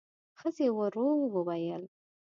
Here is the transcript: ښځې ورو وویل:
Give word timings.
ښځې 0.39 0.67
ورو 0.77 1.07
وویل: 1.33 1.83